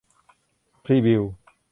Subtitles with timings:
[0.83, 1.33] พรีบิลท์